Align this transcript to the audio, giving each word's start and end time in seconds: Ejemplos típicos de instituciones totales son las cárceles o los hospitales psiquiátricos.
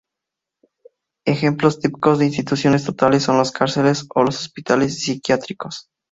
Ejemplos 1.27 1.79
típicos 1.79 2.17
de 2.17 2.25
instituciones 2.25 2.85
totales 2.85 3.21
son 3.21 3.37
las 3.37 3.51
cárceles 3.51 4.03
o 4.15 4.23
los 4.23 4.39
hospitales 4.39 4.99
psiquiátricos. 4.99 5.91